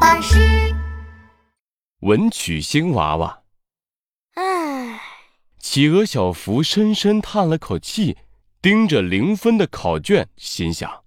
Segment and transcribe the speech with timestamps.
[0.00, 0.38] 巴士。
[2.00, 3.40] 文曲星娃娃，
[4.34, 5.00] 唉，
[5.58, 8.16] 企鹅小福深深叹了口气，
[8.62, 11.02] 盯着零分的考卷，心想：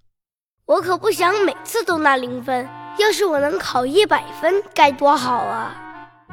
[0.65, 2.67] 我可不想每次都拿零分，
[2.99, 5.75] 要是我能考一百分，该多好啊！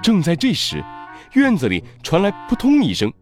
[0.02, 0.84] 正在这时，
[1.32, 3.12] 院子里传来扑通一声，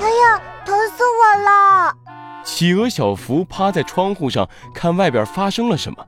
[0.00, 1.96] 哎呀，疼死我了！
[2.44, 6.04] 企鹅小福趴在窗户上看外边发生了什么。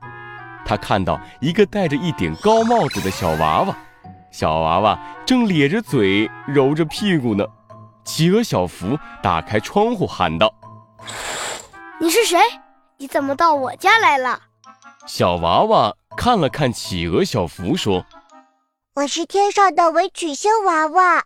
[0.73, 3.77] 他看到一个戴着一顶高帽子的小娃娃，
[4.31, 7.45] 小娃娃正咧着嘴揉着屁股呢。
[8.03, 10.51] 企鹅小福打开窗户喊道
[12.01, 12.39] ：“你是谁？
[12.97, 14.41] 你怎么到我家来了？”
[15.05, 18.03] 小娃娃看了看企鹅小福，说
[18.95, 21.25] ：“我是天上的文曲星娃娃，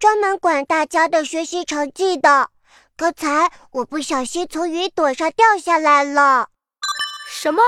[0.00, 2.48] 专门管大家的学习成绩的。
[2.96, 6.48] 刚才我不小心从云朵上掉下来了。”
[7.30, 7.62] 什么？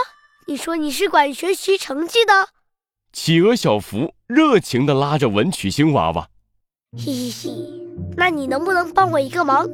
[0.46, 2.48] 你说你是管学习成绩的？
[3.12, 6.28] 企鹅小福热情地拉着文曲星娃娃，
[6.96, 7.82] 嘻嘻嘻，
[8.16, 9.68] 那你能不能帮我一个忙？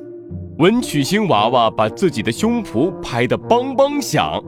[0.59, 4.43] 文曲星娃娃把自己的胸脯拍得梆梆响。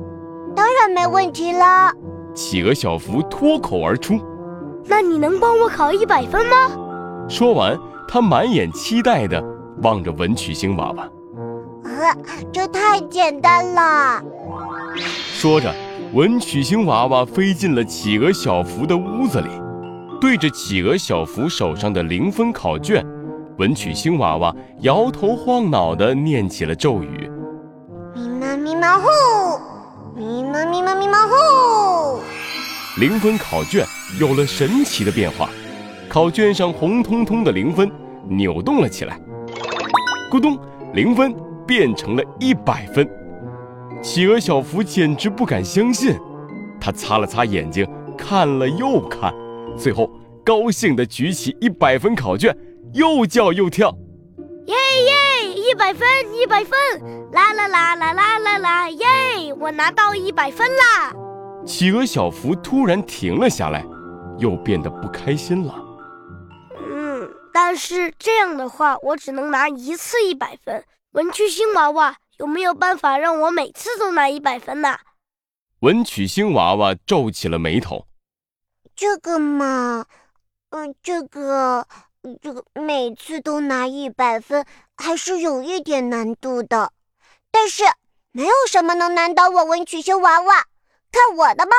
[0.57, 1.93] 当然没问题了。
[2.35, 4.19] 企鹅小福脱口而出
[4.87, 6.71] ：“那你能帮我考一百分吗？”
[7.29, 7.79] 说完，
[8.09, 9.43] 他满眼期待地
[9.83, 11.05] 望着文曲星娃娃。
[11.85, 12.17] 啊，
[12.53, 14.23] 这太简单了。
[15.33, 15.75] 说着。
[16.15, 19.49] 文曲星娃娃飞进了企鹅小福的屋子里，
[20.19, 23.05] 对着企鹅小福手上的零分考卷，
[23.59, 27.31] 文曲星娃娃摇头晃脑地念起了咒语
[28.17, 29.09] ：“咪嘛咪嘛呼，
[30.19, 32.21] 咪嘛咪嘛咪嘛呼。”
[32.99, 33.85] 零分考卷
[34.19, 35.51] 有了神奇的变化，
[36.09, 37.91] 考卷上红彤彤的零分
[38.27, 39.21] 扭动了起来，
[40.31, 40.59] 咕咚，
[40.95, 41.35] 零分
[41.67, 43.07] 变成了一百分。
[44.01, 46.17] 企鹅小福简直不敢相信，
[46.81, 49.35] 他擦了擦眼睛，看了又看，
[49.77, 50.11] 最后
[50.45, 52.57] 高兴地举起一百分考卷，
[52.95, 53.95] 又叫又跳，
[54.67, 55.55] 耶耶！
[55.55, 57.31] 一百分，一百分！
[57.33, 58.89] 啦啦啦啦啦啦啦！
[58.89, 59.07] 耶！
[59.61, 61.13] 我拿到一百分啦！
[61.67, 63.85] 企鹅小福突然停了下来，
[64.39, 65.75] 又变得不开心了。
[66.91, 70.83] 嗯，但是这样的话，我只能拿一次一百分。
[71.13, 72.17] 文具星娃娃。
[72.39, 74.97] 有没有办法让我每次都拿一百分呢？
[75.81, 78.07] 文曲星娃娃皱起了眉头。
[78.95, 80.07] 这个嘛，
[80.71, 81.87] 嗯，这个，
[82.41, 84.65] 这个每次都拿一百分
[84.97, 86.93] 还是有一点难度的。
[87.51, 87.83] 但是
[88.31, 90.67] 没有什么能难倒我文曲星娃娃，
[91.11, 91.73] 看我的吧！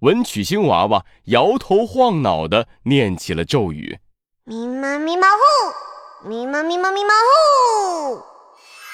[0.00, 4.00] 文曲星娃娃摇头晃脑的念起了咒语：
[4.44, 8.37] 咪嘛咪嘛呼，咪嘛咪嘛咪嘛呼。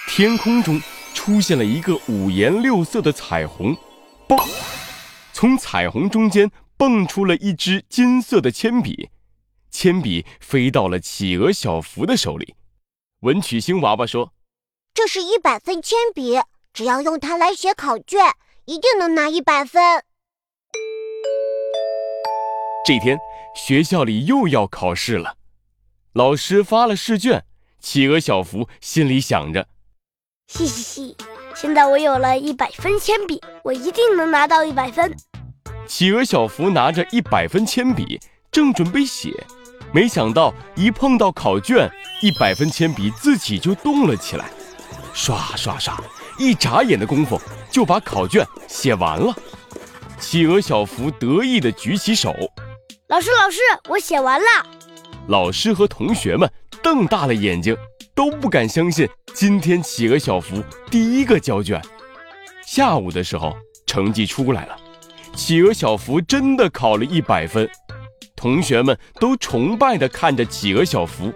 [0.07, 0.81] 天空中
[1.13, 3.77] 出现了一个五颜六色的彩虹，
[4.29, 4.49] 嘣！
[5.33, 9.11] 从彩虹中间蹦出了一支金色的铅笔，
[9.71, 12.55] 铅笔飞到了企鹅小福的手里。
[13.21, 14.33] 文曲星娃娃说
[14.95, 16.41] ：“这是一百分铅笔，
[16.73, 18.21] 只要用它来写考卷，
[18.67, 19.83] 一定能拿一百分。”
[22.87, 23.19] 这天
[23.57, 25.39] 学校里又要考试了，
[26.13, 27.45] 老师发了试卷，
[27.81, 29.67] 企鹅小福心里想着。
[30.47, 31.17] 嘻嘻嘻！
[31.57, 35.13] 现在我有了一百分铅笔，我一定能拿到一百分。
[35.87, 38.21] 企鹅小福拿着一百分铅笔，
[38.53, 39.33] 正准备写，
[39.93, 41.91] 没想到一碰到考卷，
[42.23, 44.49] 一百分铅笔自己就动了起来，
[45.13, 45.99] 刷刷刷，
[46.39, 47.41] 一眨眼的功夫
[47.71, 49.35] 就把考卷写完了。
[50.21, 52.33] 企鹅小福得意地举起手
[53.09, 54.47] ：“老师，老师，我写完了！”
[55.27, 56.49] 老师和同学们
[56.83, 57.77] 瞪大了眼睛。
[58.15, 61.83] 都不敢相信，今天企鹅小福第一个交卷。
[62.65, 64.77] 下午的时候，成绩出来了，
[65.35, 67.69] 企鹅小福真的考了一百分。
[68.37, 71.33] 同学们都崇拜地看着企鹅小福，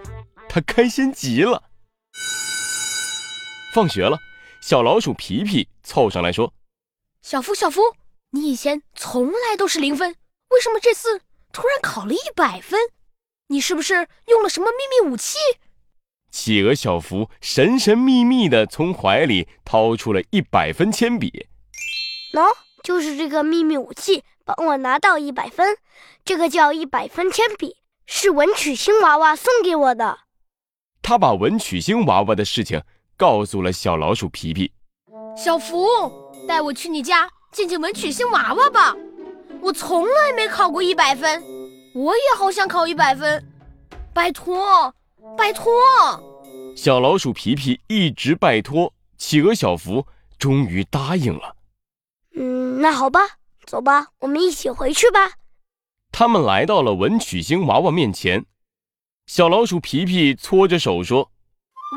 [0.49, 1.65] 他开心极了。
[3.75, 4.19] 放学了，
[4.61, 6.53] 小老鼠皮皮凑上来说
[7.23, 7.81] ：“小福，小福，
[8.31, 10.15] 你以前从来都是零分，
[10.51, 11.21] 为什么这次
[11.53, 12.79] 突然考了一百分？
[13.49, 15.39] 你是不是用了什么秘密武器？”
[16.31, 21.47] 企鹅小福神神秘秘地从怀里掏出了一百分铅笔，
[22.33, 22.47] 喏，
[22.85, 25.77] 就是这个秘密武器，帮我拿到一百分。
[26.25, 27.77] 这个叫一百分铅笔，
[28.07, 30.19] 是文曲星娃娃送给我的。
[31.01, 32.83] 他把文曲星娃娃的事情
[33.17, 34.73] 告诉了小老鼠皮皮。
[35.35, 35.87] 小福，
[36.47, 38.95] 带我去你家见见文曲星娃娃吧。
[39.63, 41.43] 我从来没考过一百分，
[41.95, 43.43] 我也好想考一百分，
[44.13, 44.95] 拜托。
[45.37, 45.73] 拜托，
[46.77, 50.07] 小老鼠皮皮一直拜托企鹅小福，
[50.39, 51.57] 终于答应了。
[52.37, 53.21] 嗯，那好吧，
[53.67, 55.33] 走吧，我们一起回去吧。
[56.13, 58.45] 他们来到了文曲星娃娃面前，
[59.27, 61.31] 小老鼠皮皮搓着手说：“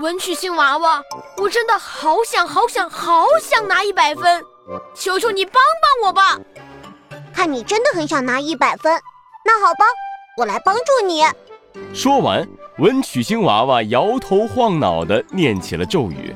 [0.02, 1.02] 文曲星娃娃，
[1.38, 4.44] 我真的好想好想好想拿一百分，
[4.96, 6.40] 求求你帮帮我吧！
[7.34, 9.00] 看你真的很想拿一百分，
[9.46, 9.86] 那好吧，
[10.38, 11.24] 我来帮助你。”
[11.94, 12.48] 说完，
[12.78, 16.36] 文曲星娃娃摇头晃脑地念起了咒语：“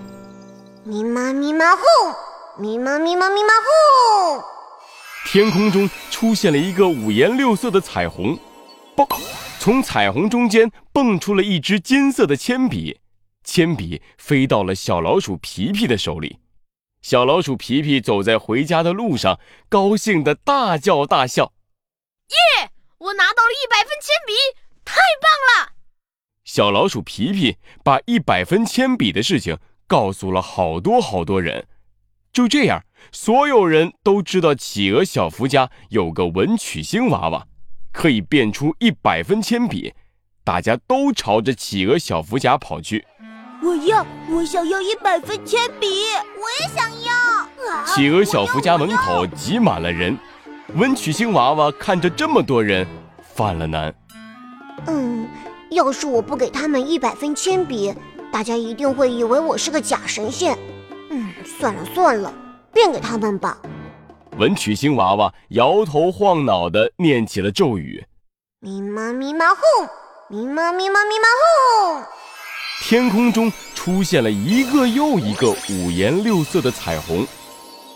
[0.83, 1.83] 咪妈咪妈哄，
[2.57, 4.43] 咪妈咪妈咪妈哄。”
[5.25, 8.37] 天空中出现了一个五颜六色的彩虹，
[8.95, 9.07] 嘣！
[9.59, 12.99] 从彩虹中间蹦出了一支金色的铅笔，
[13.43, 16.39] 铅笔飞到了小老鼠皮皮的手里。
[17.01, 19.39] 小老鼠皮皮走在回家的路上，
[19.69, 21.53] 高兴的大叫大笑
[22.29, 22.69] ：“耶！
[22.97, 24.33] 我拿到了一百分铅笔，
[24.85, 25.73] 太棒了！”
[26.45, 31.67] 小老鼠皮皮把一百分铅笔的事情告诉了好多好多人。
[32.31, 37.47] 就这样，所有人都知道企鹅小福家有个文曲星娃娃，
[37.91, 39.93] 可以变出一百分铅笔。
[40.43, 43.05] 大家都朝着企鹅小福家跑去。
[43.63, 47.85] 我要，我想要一百分铅笔，我也想要。
[47.85, 50.17] 企鹅小福家门口挤满了人，
[50.75, 52.85] 文曲星娃娃看着这么多人，
[53.33, 53.95] 犯了难。
[54.87, 55.27] 嗯，
[55.71, 57.93] 要是我不给他们一百分铅笔，
[58.31, 60.57] 大家一定会以为我是个假神仙。
[61.09, 62.33] 嗯，算了算了，
[62.73, 63.57] 变给他们吧。
[64.37, 68.03] 文曲星娃娃摇头晃脑地念起了咒语
[68.59, 69.61] ：“咪妈咪妈哄，
[70.29, 71.27] 咪妈咪妈咪妈
[71.93, 72.03] 哄。”
[72.83, 77.25] 天空中出现了一个又一个五颜六色的彩虹。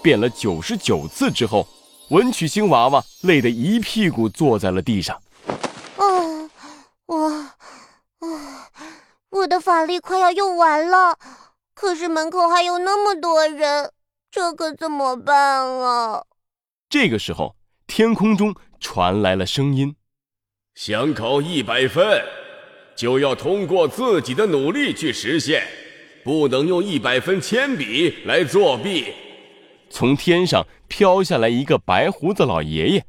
[0.02, 1.68] 变了九十九次之后，
[2.10, 5.22] 文曲星娃娃累得一屁股坐在了地上。
[5.98, 6.50] 哦，
[7.06, 7.58] 我，啊，
[9.40, 11.18] 我的法力快要用完了。
[11.74, 13.92] 可是门口还有那么多人，
[14.30, 16.24] 这可怎么办啊？
[16.90, 17.56] 这个时候，
[17.88, 19.96] 天空中传来了声音
[20.76, 22.22] ：“想考一百分，
[22.96, 25.64] 就要通过自己的努力去实现，
[26.24, 29.14] 不能用一百分铅笔来作弊。”
[29.90, 33.06] 从天上飘下来一个白胡子老爷爷，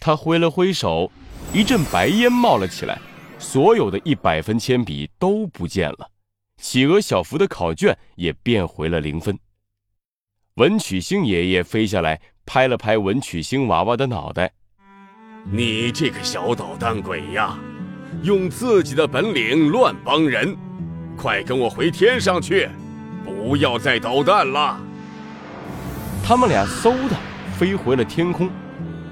[0.00, 1.12] 他挥了挥手，
[1.52, 3.00] 一阵白烟冒了起来，
[3.44, 6.10] 所有的一百分铅笔都不见了。
[6.56, 9.38] 企鹅小福的考卷也变回了零分。
[10.54, 14.50] 文曲星爷爷飞下来，拍了拍文曲星娃娃的脑袋
[15.52, 17.58] ：“你这个小捣蛋鬼呀，
[18.22, 20.56] 用自己的本领乱帮人，
[21.14, 22.66] 快跟我回天上去，
[23.24, 24.80] 不要再捣蛋了。”
[26.24, 27.16] 他们俩嗖的
[27.58, 28.48] 飞回了天空。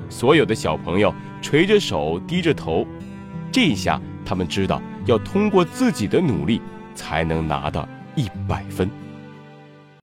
[0.08, 2.87] 所有的小朋友垂着手，低着头。
[3.52, 6.61] 这下他们知道，要通过自己的努力。
[6.95, 9.01] 才能拿到一百分。